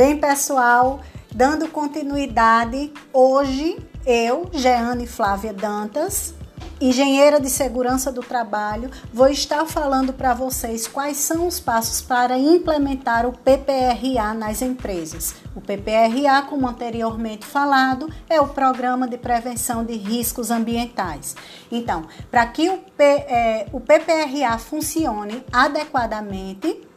Bem, 0.00 0.16
pessoal, 0.16 1.00
dando 1.30 1.68
continuidade, 1.68 2.90
hoje 3.12 3.76
eu, 4.06 4.48
Jeane 4.50 5.06
Flávia 5.06 5.52
Dantas, 5.52 6.32
engenheira 6.80 7.38
de 7.38 7.50
segurança 7.50 8.10
do 8.10 8.22
trabalho, 8.22 8.90
vou 9.12 9.28
estar 9.28 9.66
falando 9.66 10.14
para 10.14 10.32
vocês 10.32 10.88
quais 10.88 11.18
são 11.18 11.46
os 11.46 11.60
passos 11.60 12.00
para 12.00 12.38
implementar 12.38 13.26
o 13.26 13.32
PPRA 13.32 14.32
nas 14.32 14.62
empresas. 14.62 15.34
O 15.54 15.60
PPRA, 15.60 16.46
como 16.48 16.66
anteriormente 16.66 17.44
falado, 17.44 18.08
é 18.26 18.40
o 18.40 18.48
Programa 18.48 19.06
de 19.06 19.18
Prevenção 19.18 19.84
de 19.84 19.98
Riscos 19.98 20.50
Ambientais. 20.50 21.36
Então, 21.70 22.06
para 22.30 22.46
que 22.46 22.70
o, 22.70 22.78
P, 22.78 23.04
é, 23.04 23.66
o 23.70 23.80
PPRA 23.80 24.56
funcione 24.56 25.44
adequadamente, 25.52 26.88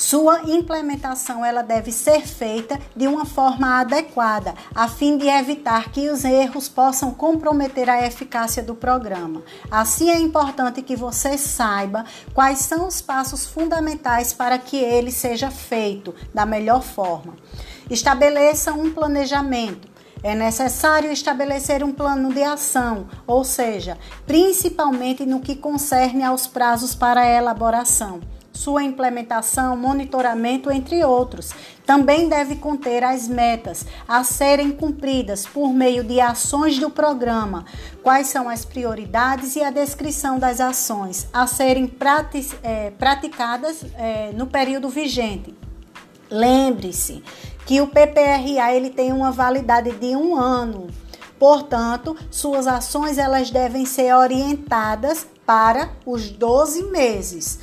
sua 0.00 0.50
implementação 0.50 1.44
ela 1.44 1.60
deve 1.60 1.92
ser 1.92 2.26
feita 2.26 2.80
de 2.96 3.06
uma 3.06 3.26
forma 3.26 3.80
adequada, 3.80 4.54
a 4.74 4.88
fim 4.88 5.18
de 5.18 5.28
evitar 5.28 5.90
que 5.92 6.08
os 6.08 6.24
erros 6.24 6.70
possam 6.70 7.12
comprometer 7.12 7.90
a 7.90 8.06
eficácia 8.06 8.62
do 8.62 8.74
programa. 8.74 9.42
Assim 9.70 10.08
é 10.08 10.18
importante 10.18 10.80
que 10.80 10.96
você 10.96 11.36
saiba 11.36 12.06
quais 12.32 12.60
são 12.60 12.88
os 12.88 13.02
passos 13.02 13.44
fundamentais 13.44 14.32
para 14.32 14.56
que 14.56 14.78
ele 14.78 15.12
seja 15.12 15.50
feito 15.50 16.14
da 16.32 16.46
melhor 16.46 16.82
forma. 16.82 17.36
Estabeleça 17.90 18.72
um 18.72 18.90
planejamento. 18.90 19.86
É 20.22 20.34
necessário 20.34 21.12
estabelecer 21.12 21.84
um 21.84 21.92
plano 21.92 22.32
de 22.32 22.42
ação, 22.42 23.06
ou 23.26 23.44
seja, 23.44 23.98
principalmente 24.26 25.26
no 25.26 25.40
que 25.40 25.54
concerne 25.54 26.24
aos 26.24 26.46
prazos 26.46 26.94
para 26.94 27.20
a 27.20 27.28
elaboração 27.28 28.20
sua 28.60 28.82
implementação, 28.82 29.74
monitoramento, 29.74 30.70
entre 30.70 31.02
outros. 31.02 31.50
Também 31.86 32.28
deve 32.28 32.56
conter 32.56 33.02
as 33.02 33.26
metas 33.26 33.86
a 34.06 34.22
serem 34.22 34.70
cumpridas 34.70 35.46
por 35.46 35.72
meio 35.72 36.04
de 36.04 36.20
ações 36.20 36.78
do 36.78 36.90
programa, 36.90 37.64
quais 38.02 38.26
são 38.26 38.50
as 38.50 38.64
prioridades 38.64 39.56
e 39.56 39.62
a 39.62 39.70
descrição 39.70 40.38
das 40.38 40.60
ações 40.60 41.26
a 41.32 41.46
serem 41.46 41.90
é, 42.62 42.90
praticadas 42.90 43.82
é, 43.96 44.30
no 44.32 44.46
período 44.46 44.90
vigente. 44.90 45.54
Lembre-se 46.30 47.24
que 47.64 47.80
o 47.80 47.86
PPRA 47.86 48.74
ele 48.74 48.90
tem 48.90 49.10
uma 49.10 49.32
validade 49.32 49.90
de 49.92 50.14
um 50.14 50.36
ano. 50.36 50.88
Portanto, 51.38 52.14
suas 52.30 52.66
ações 52.66 53.16
elas 53.16 53.50
devem 53.50 53.86
ser 53.86 54.14
orientadas 54.14 55.26
para 55.46 55.90
os 56.04 56.30
12 56.30 56.84
meses. 56.84 57.58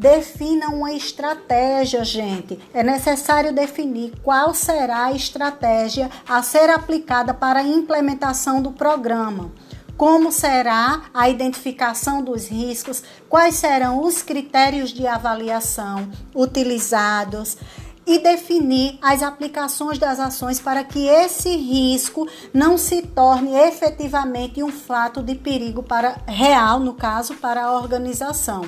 Defina 0.00 0.68
uma 0.70 0.94
estratégia, 0.94 2.02
gente. 2.02 2.58
É 2.72 2.82
necessário 2.82 3.52
definir 3.52 4.14
qual 4.22 4.54
será 4.54 5.04
a 5.04 5.12
estratégia 5.12 6.10
a 6.26 6.42
ser 6.42 6.70
aplicada 6.70 7.34
para 7.34 7.60
a 7.60 7.62
implementação 7.62 8.62
do 8.62 8.72
programa. 8.72 9.52
Como 9.98 10.32
será 10.32 11.02
a 11.12 11.28
identificação 11.28 12.22
dos 12.22 12.48
riscos? 12.48 13.02
Quais 13.28 13.56
serão 13.56 14.02
os 14.02 14.22
critérios 14.22 14.88
de 14.88 15.06
avaliação 15.06 16.10
utilizados? 16.34 17.58
e 18.06 18.18
definir 18.18 18.98
as 19.02 19.22
aplicações 19.22 19.98
das 19.98 20.18
ações 20.18 20.58
para 20.58 20.82
que 20.82 21.06
esse 21.06 21.54
risco 21.54 22.26
não 22.52 22.78
se 22.78 23.02
torne 23.02 23.54
efetivamente 23.54 24.62
um 24.64 24.72
fato 24.72 25.22
de 25.22 25.34
perigo 25.34 25.82
para 25.82 26.16
real, 26.26 26.80
no 26.80 26.94
caso, 26.94 27.34
para 27.34 27.66
a 27.66 27.72
organização. 27.78 28.64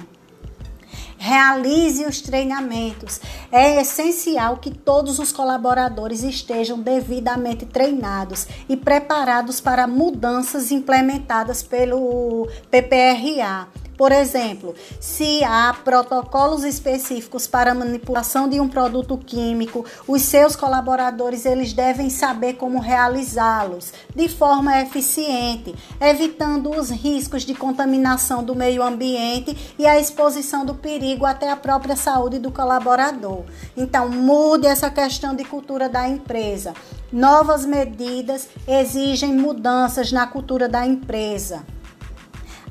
Realize 1.25 2.05
os 2.05 2.21
treinamentos. 2.21 3.21
É 3.53 3.81
essencial 3.81 4.57
que 4.57 4.73
todos 4.73 5.21
os 5.21 5.31
colaboradores 5.31 6.25
estejam 6.25 6.81
devidamente 6.81 7.65
treinados 7.65 8.49
e 8.69 8.77
preparados 8.77 9.61
para 9.61 9.87
mudanças 9.87 10.73
implementadas 10.73 11.63
pelo 11.63 12.49
PPRA 12.69 13.69
por 14.03 14.11
exemplo, 14.11 14.75
se 14.99 15.45
há 15.45 15.73
protocolos 15.85 16.65
específicos 16.65 17.47
para 17.47 17.73
manipulação 17.73 18.49
de 18.49 18.59
um 18.59 18.69
produto 18.69 19.17
químico, 19.17 19.87
os 20.09 20.23
seus 20.23 20.57
colaboradores 20.57 21.47
eles 21.47 21.73
devem 21.73 22.11
saber 22.11 22.55
como 22.55 22.81
realizá-los 22.81 23.93
de 24.13 24.29
forma 24.29 24.81
eficiente, 24.81 25.73
evitando 26.01 26.71
os 26.71 26.91
riscos 26.91 27.45
de 27.45 27.55
contaminação 27.55 28.43
do 28.43 28.57
meio 28.57 28.83
ambiente 28.83 29.57
e 29.79 29.87
a 29.87 30.01
exposição 30.01 30.67
do 30.67 30.75
perigo 30.75 31.25
até 31.25 31.49
a 31.49 31.57
própria 31.57 31.95
saúde 31.95 32.41
do 32.41 32.51
colaborador. 32.51 33.45
Então, 33.77 34.09
mude 34.09 34.67
essa 34.67 34.91
questão 34.91 35.33
de 35.33 35.45
cultura 35.45 35.89
da 35.89 36.09
empresa. 36.09 36.75
Novas 37.13 37.65
medidas 37.65 38.49
exigem 38.67 39.33
mudanças 39.33 40.11
na 40.11 40.27
cultura 40.27 40.69
da 40.69 40.85
empresa. 40.85 41.65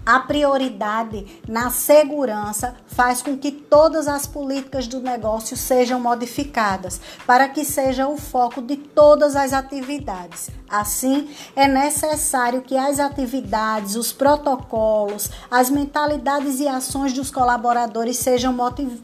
A 0.03 0.19
prioridade 0.19 1.27
na 1.47 1.69
segurança 1.69 2.75
faz 2.87 3.21
com 3.21 3.37
que 3.37 3.51
todas 3.51 4.07
as 4.07 4.25
políticas 4.25 4.87
do 4.87 4.99
negócio 4.99 5.55
sejam 5.55 5.99
modificadas 5.99 6.99
para 7.27 7.47
que 7.47 7.63
seja 7.63 8.07
o 8.07 8.17
foco 8.17 8.63
de 8.63 8.77
todas 8.77 9.35
as 9.35 9.53
atividades. 9.53 10.49
Assim, 10.67 11.29
é 11.55 11.67
necessário 11.67 12.63
que 12.63 12.75
as 12.75 12.99
atividades, 12.99 13.95
os 13.95 14.11
protocolos, 14.11 15.29
as 15.51 15.69
mentalidades 15.69 16.59
e 16.59 16.67
ações 16.67 17.13
dos 17.13 17.29
colaboradores 17.29 18.17
sejam 18.17 18.55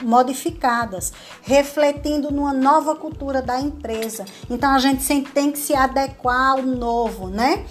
modificadas, 0.03 1.13
refletindo 1.43 2.31
numa 2.31 2.53
nova 2.53 2.95
cultura 2.95 3.41
da 3.41 3.59
empresa. 3.59 4.25
Então, 4.49 4.71
a 4.71 4.79
gente 4.79 5.21
tem 5.31 5.51
que 5.51 5.59
se 5.59 5.75
adequar 5.75 6.53
ao 6.53 6.63
novo, 6.63 7.27
né? 7.27 7.65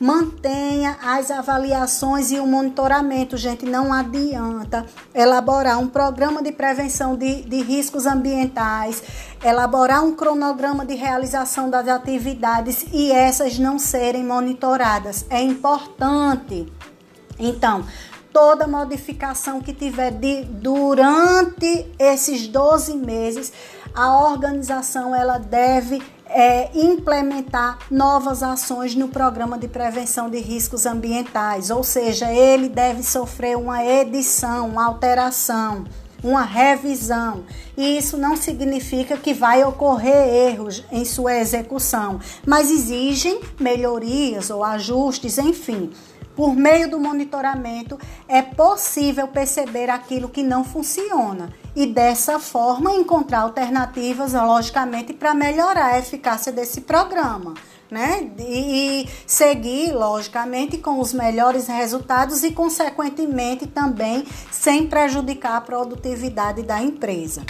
Mantenha 0.00 0.96
as 1.02 1.30
avaliações 1.30 2.32
e 2.32 2.40
o 2.40 2.46
monitoramento, 2.46 3.36
gente. 3.36 3.66
Não 3.66 3.92
adianta 3.92 4.86
elaborar 5.14 5.78
um 5.78 5.86
programa 5.86 6.42
de 6.42 6.50
prevenção 6.52 7.14
de, 7.14 7.42
de 7.42 7.60
riscos 7.60 8.06
ambientais, 8.06 9.02
elaborar 9.44 10.02
um 10.02 10.14
cronograma 10.14 10.86
de 10.86 10.94
realização 10.94 11.68
das 11.68 11.86
atividades 11.86 12.86
e 12.90 13.12
essas 13.12 13.58
não 13.58 13.78
serem 13.78 14.24
monitoradas. 14.24 15.26
É 15.28 15.42
importante. 15.42 16.66
Então, 17.38 17.84
toda 18.32 18.66
modificação 18.66 19.60
que 19.60 19.74
tiver 19.74 20.12
de, 20.12 20.44
durante 20.44 21.86
esses 21.98 22.48
12 22.48 22.96
meses, 22.96 23.52
a 23.94 24.16
organização 24.30 25.14
ela 25.14 25.36
deve 25.36 26.02
é, 26.32 26.70
implementar 26.74 27.78
novas 27.90 28.42
ações 28.42 28.94
no 28.94 29.08
programa 29.08 29.58
de 29.58 29.68
prevenção 29.68 30.30
de 30.30 30.38
riscos 30.38 30.86
ambientais, 30.86 31.70
ou 31.70 31.82
seja, 31.82 32.32
ele 32.32 32.68
deve 32.68 33.02
sofrer 33.02 33.56
uma 33.56 33.84
edição, 33.84 34.68
uma 34.68 34.86
alteração, 34.86 35.84
uma 36.22 36.42
revisão. 36.42 37.44
E 37.76 37.96
isso 37.98 38.16
não 38.16 38.36
significa 38.36 39.16
que 39.16 39.34
vai 39.34 39.64
ocorrer 39.64 40.28
erros 40.28 40.84
em 40.92 41.04
sua 41.04 41.36
execução, 41.36 42.20
mas 42.46 42.70
exigem 42.70 43.40
melhorias 43.58 44.50
ou 44.50 44.62
ajustes, 44.62 45.38
enfim. 45.38 45.90
Por 46.36 46.54
meio 46.54 46.88
do 46.88 46.98
monitoramento, 46.98 47.98
é 48.28 48.40
possível 48.40 49.26
perceber 49.28 49.90
aquilo 49.90 50.28
que 50.28 50.42
não 50.42 50.64
funciona 50.64 51.50
e 51.80 51.86
dessa 51.86 52.38
forma 52.38 52.92
encontrar 52.92 53.40
alternativas, 53.40 54.34
logicamente, 54.34 55.14
para 55.14 55.32
melhorar 55.32 55.94
a 55.94 55.98
eficácia 55.98 56.52
desse 56.52 56.82
programa. 56.82 57.54
Né? 57.90 58.30
E 58.38 59.08
seguir, 59.26 59.92
logicamente, 59.92 60.76
com 60.76 61.00
os 61.00 61.14
melhores 61.14 61.66
resultados 61.66 62.44
e, 62.44 62.52
consequentemente, 62.52 63.66
também 63.66 64.26
sem 64.50 64.86
prejudicar 64.86 65.56
a 65.56 65.60
produtividade 65.60 66.62
da 66.62 66.82
empresa 66.82 67.42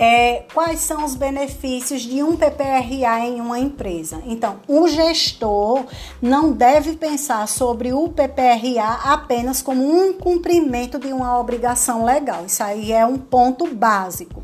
é, 0.00 0.46
quais 0.54 0.80
são 0.80 1.04
os 1.04 1.14
benefícios 1.14 2.00
de 2.00 2.22
um 2.22 2.34
PPRA 2.34 3.20
em 3.20 3.38
uma 3.38 3.58
empresa. 3.58 4.22
Então, 4.24 4.56
o 4.66 4.88
gestor 4.88 5.84
não 6.22 6.52
deve 6.52 6.96
pensar 6.96 7.46
sobre 7.46 7.92
o 7.92 8.08
PPRA 8.08 9.00
apenas 9.04 9.60
como 9.60 9.82
um 9.82 10.14
cumprimento 10.14 10.98
de 10.98 11.12
uma 11.12 11.38
obrigação 11.38 12.02
legal. 12.02 12.46
Isso 12.46 12.62
aí 12.62 12.92
é 12.92 13.04
um 13.04 13.18
ponto 13.18 13.66
básico 13.66 14.42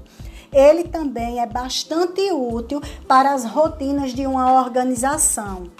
ele 0.52 0.84
também 0.84 1.40
é 1.40 1.46
bastante 1.46 2.32
útil 2.32 2.80
para 3.06 3.34
as 3.34 3.44
rotinas 3.44 4.14
de 4.14 4.26
uma 4.26 4.58
organização 4.62 5.70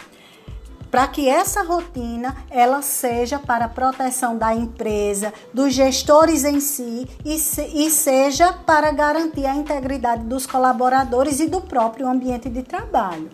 para 0.96 1.08
que 1.08 1.28
essa 1.28 1.62
rotina 1.62 2.34
ela 2.48 2.80
seja 2.80 3.38
para 3.38 3.66
a 3.66 3.68
proteção 3.68 4.38
da 4.38 4.54
empresa, 4.54 5.30
dos 5.52 5.74
gestores 5.74 6.42
em 6.42 6.58
si 6.58 7.06
e, 7.22 7.38
se, 7.38 7.60
e 7.66 7.90
seja 7.90 8.50
para 8.50 8.90
garantir 8.92 9.44
a 9.44 9.54
integridade 9.54 10.24
dos 10.24 10.46
colaboradores 10.46 11.38
e 11.38 11.48
do 11.48 11.60
próprio 11.60 12.08
ambiente 12.08 12.48
de 12.48 12.62
trabalho. 12.62 13.28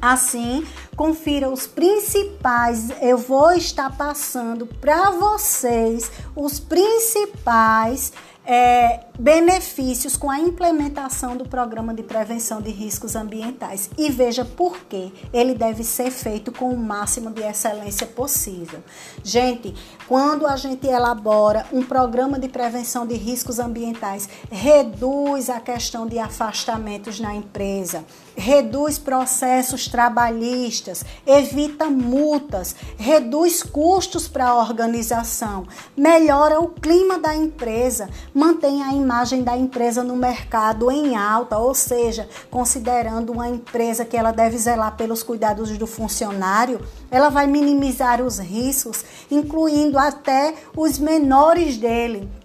Assim 0.00 0.66
confira 0.96 1.50
os 1.50 1.66
principais, 1.66 2.88
eu 3.02 3.18
vou 3.18 3.52
estar 3.52 3.94
passando 3.94 4.64
para 4.64 5.10
vocês 5.10 6.10
os 6.34 6.58
principais 6.58 8.10
é, 8.52 9.04
benefícios 9.16 10.16
com 10.16 10.28
a 10.28 10.40
implementação 10.40 11.36
do 11.36 11.48
programa 11.48 11.94
de 11.94 12.02
prevenção 12.02 12.60
de 12.60 12.70
riscos 12.70 13.14
ambientais. 13.14 13.88
E 13.96 14.10
veja 14.10 14.44
por 14.44 14.76
que 14.86 15.12
ele 15.32 15.54
deve 15.54 15.84
ser 15.84 16.10
feito 16.10 16.50
com 16.50 16.68
o 16.70 16.76
máximo 16.76 17.30
de 17.30 17.42
excelência 17.42 18.08
possível. 18.08 18.82
Gente, 19.22 19.72
quando 20.08 20.48
a 20.48 20.56
gente 20.56 20.84
elabora 20.88 21.64
um 21.72 21.84
programa 21.84 22.40
de 22.40 22.48
prevenção 22.48 23.06
de 23.06 23.14
riscos 23.14 23.60
ambientais, 23.60 24.28
reduz 24.50 25.48
a 25.48 25.60
questão 25.60 26.04
de 26.04 26.18
afastamentos 26.18 27.20
na 27.20 27.32
empresa, 27.32 28.04
reduz 28.40 28.98
processos 28.98 29.86
trabalhistas, 29.86 31.04
evita 31.26 31.90
multas, 31.90 32.74
reduz 32.96 33.62
custos 33.62 34.26
para 34.26 34.48
a 34.48 34.56
organização, 34.56 35.66
melhora 35.94 36.58
o 36.58 36.68
clima 36.68 37.18
da 37.18 37.36
empresa, 37.36 38.08
mantém 38.32 38.82
a 38.82 38.94
imagem 38.94 39.42
da 39.42 39.56
empresa 39.56 40.02
no 40.02 40.16
mercado 40.16 40.90
em 40.90 41.14
alta, 41.16 41.58
ou 41.58 41.74
seja, 41.74 42.26
considerando 42.50 43.30
uma 43.30 43.48
empresa 43.48 44.06
que 44.06 44.16
ela 44.16 44.32
deve 44.32 44.56
zelar 44.56 44.96
pelos 44.96 45.22
cuidados 45.22 45.76
do 45.76 45.86
funcionário, 45.86 46.80
ela 47.10 47.28
vai 47.28 47.46
minimizar 47.46 48.22
os 48.22 48.38
riscos, 48.38 49.04
incluindo 49.30 49.98
até 49.98 50.54
os 50.74 50.98
menores 50.98 51.76
dele. 51.76 52.39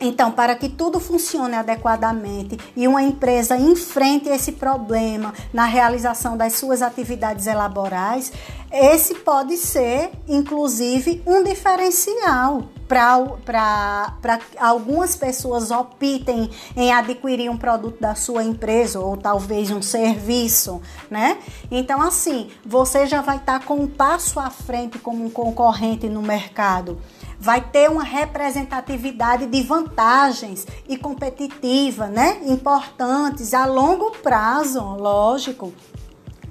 Então, 0.00 0.30
para 0.30 0.54
que 0.54 0.68
tudo 0.68 1.00
funcione 1.00 1.54
adequadamente 1.54 2.58
e 2.76 2.86
uma 2.86 3.02
empresa 3.02 3.56
enfrente 3.56 4.28
esse 4.28 4.52
problema 4.52 5.34
na 5.52 5.64
realização 5.64 6.36
das 6.36 6.54
suas 6.54 6.82
atividades 6.82 7.46
laborais, 7.46 8.32
esse 8.70 9.14
pode 9.16 9.56
ser, 9.56 10.10
inclusive, 10.28 11.22
um 11.26 11.42
diferencial 11.42 12.64
para 12.86 14.14
algumas 14.58 15.14
pessoas 15.14 15.70
optem 15.70 16.50
em 16.74 16.92
adquirir 16.92 17.50
um 17.50 17.56
produto 17.56 18.00
da 18.00 18.14
sua 18.14 18.42
empresa 18.42 18.98
ou 18.98 19.16
talvez 19.16 19.70
um 19.70 19.82
serviço, 19.82 20.80
né? 21.10 21.38
Então, 21.70 22.00
assim, 22.00 22.50
você 22.64 23.06
já 23.06 23.20
vai 23.20 23.36
estar 23.36 23.60
tá 23.60 23.66
com 23.66 23.74
um 23.74 23.86
passo 23.86 24.40
à 24.40 24.48
frente 24.48 24.98
como 24.98 25.24
um 25.24 25.30
concorrente 25.30 26.08
no 26.08 26.22
mercado 26.22 26.98
vai 27.38 27.60
ter 27.60 27.88
uma 27.88 28.02
representatividade 28.02 29.46
de 29.46 29.62
vantagens 29.62 30.66
e 30.88 30.96
competitiva, 30.96 32.06
né? 32.06 32.40
Importantes 32.46 33.54
a 33.54 33.64
longo 33.64 34.10
prazo, 34.22 34.80
lógico. 34.80 35.72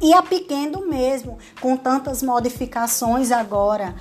E 0.02 0.14
a 0.14 0.22
pequeno 0.22 0.88
mesmo, 0.88 1.38
com 1.60 1.76
tantas 1.76 2.22
modificações 2.22 3.32
agora. 3.32 3.96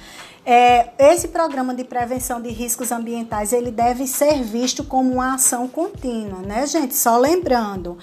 É, 0.45 0.91
esse 0.97 1.29
programa 1.29 1.75
de 1.75 1.83
prevenção 1.83 2.41
de 2.41 2.51
riscos 2.51 2.93
ambientais 2.93 3.53
ele 3.53 3.73
deve 3.73 4.07
ser 4.07 4.45
visto 4.45 4.85
como 4.85 5.15
uma 5.15 5.35
ação 5.35 5.67
contínua, 5.67 6.39
né, 6.41 6.65
gente? 6.69 6.95
Só 6.95 7.19
lembrando, 7.19 7.99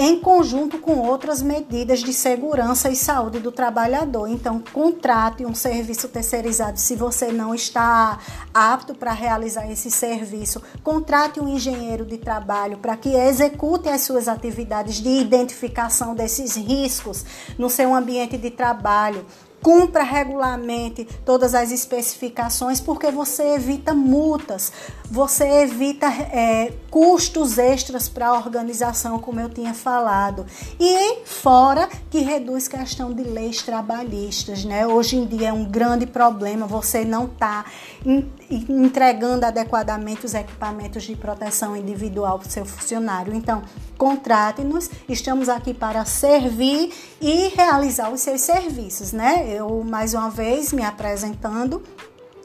em 0.00 0.20
conjunto 0.20 0.78
com 0.78 1.00
outras 1.00 1.42
medidas 1.42 1.98
de 1.98 2.12
segurança 2.12 2.88
e 2.88 2.94
saúde 2.94 3.40
do 3.40 3.50
trabalhador. 3.50 4.28
Então, 4.28 4.62
contrate 4.72 5.44
um 5.44 5.56
serviço 5.56 6.08
terceirizado 6.08 6.78
se 6.78 6.94
você 6.94 7.32
não 7.32 7.52
está 7.52 8.20
apto 8.54 8.94
para 8.94 9.10
realizar 9.12 9.68
esse 9.68 9.90
serviço. 9.90 10.62
Contrate 10.84 11.40
um 11.40 11.48
engenheiro 11.48 12.06
de 12.06 12.16
trabalho 12.16 12.78
para 12.78 12.96
que 12.96 13.08
execute 13.08 13.88
as 13.88 14.02
suas 14.02 14.28
atividades 14.28 15.00
de 15.00 15.08
identificação 15.08 16.14
desses 16.14 16.54
riscos 16.54 17.24
no 17.58 17.68
seu 17.68 17.92
ambiente 17.92 18.38
de 18.38 18.50
trabalho 18.50 19.26
cumpra 19.62 20.02
regularmente 20.02 21.04
todas 21.24 21.54
as 21.54 21.70
especificações, 21.70 22.80
porque 22.80 23.10
você 23.10 23.54
evita 23.54 23.94
multas, 23.94 24.72
você 25.10 25.62
evita 25.62 26.06
é, 26.06 26.72
custos 26.90 27.58
extras 27.58 28.08
para 28.08 28.28
a 28.28 28.34
organização, 28.34 29.18
como 29.18 29.40
eu 29.40 29.48
tinha 29.48 29.74
falado. 29.74 30.46
E 30.78 31.24
fora 31.24 31.88
que 32.10 32.20
reduz 32.20 32.68
questão 32.68 33.12
de 33.12 33.22
leis 33.22 33.62
trabalhistas, 33.62 34.64
né? 34.64 34.86
Hoje 34.86 35.16
em 35.16 35.26
dia 35.26 35.48
é 35.48 35.52
um 35.52 35.64
grande 35.64 36.06
problema 36.06 36.66
você 36.66 37.04
não 37.04 37.26
tá 37.26 37.64
entregando 38.50 39.44
adequadamente 39.44 40.24
os 40.24 40.34
equipamentos 40.34 41.02
de 41.02 41.14
proteção 41.16 41.76
individual 41.76 42.38
para 42.38 42.48
o 42.48 42.50
seu 42.50 42.64
funcionário. 42.64 43.34
Então, 43.34 43.62
contrate-nos, 43.96 44.90
estamos 45.08 45.48
aqui 45.48 45.74
para 45.74 46.04
servir 46.04 46.92
e 47.20 47.48
realizar 47.48 48.10
os 48.10 48.20
seus 48.20 48.40
serviços, 48.40 49.12
né? 49.12 49.47
Eu, 49.50 49.82
mais 49.82 50.12
uma 50.12 50.28
vez, 50.28 50.74
me 50.74 50.84
apresentando, 50.84 51.82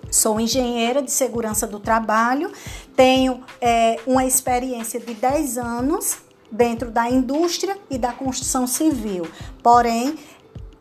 Sou 0.10 0.40
engenheira 0.40 1.02
de 1.02 1.12
segurança 1.12 1.66
do 1.66 1.80
trabalho, 1.80 2.52
tenho 2.96 3.42
é, 3.60 4.00
uma 4.06 4.24
experiência 4.24 5.00
de 5.00 5.12
10 5.16 5.58
anos 5.58 6.18
dentro 6.52 6.92
da 6.92 7.10
indústria 7.10 7.76
e 7.90 7.98
da 7.98 8.14
construção 8.14 8.68
civil. 8.68 9.28
Porém, 9.64 10.16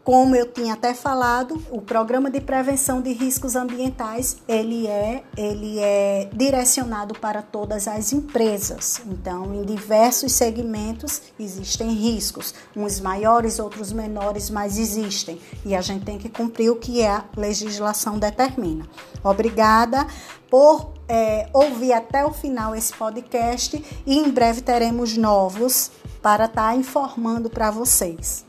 como 0.04 0.34
eu 0.34 0.46
tinha 0.46 0.74
até 0.74 0.94
falado, 0.94 1.62
o 1.70 1.80
programa 1.80 2.28
de 2.28 2.40
prevenção 2.40 3.00
de 3.00 3.12
riscos 3.12 3.54
ambientais, 3.54 4.36
ele 4.48 4.88
é, 4.88 5.22
ele 5.36 5.78
é 5.78 6.28
direcionado 6.32 7.14
para 7.14 7.40
todas 7.40 7.86
as 7.86 8.12
empresas. 8.12 9.00
Então, 9.06 9.54
em 9.54 9.64
diversos 9.64 10.32
segmentos 10.32 11.22
existem 11.38 11.92
riscos, 11.92 12.52
uns 12.74 13.00
maiores, 13.00 13.60
outros 13.60 13.92
menores, 13.92 14.50
mas 14.50 14.76
existem. 14.76 15.40
E 15.64 15.74
a 15.74 15.80
gente 15.80 16.04
tem 16.04 16.18
que 16.18 16.28
cumprir 16.28 16.70
o 16.70 16.76
que 16.76 17.04
a 17.04 17.24
legislação 17.36 18.18
determina. 18.18 18.84
Obrigada 19.22 20.04
por 20.50 20.92
é, 21.08 21.48
ouvir 21.52 21.92
até 21.92 22.24
o 22.24 22.32
final 22.32 22.74
esse 22.74 22.92
podcast 22.92 23.82
e 24.04 24.18
em 24.18 24.30
breve 24.30 24.62
teremos 24.62 25.16
novos 25.16 25.92
para 26.20 26.46
estar 26.46 26.70
tá 26.70 26.76
informando 26.76 27.48
para 27.48 27.70
vocês. 27.70 28.44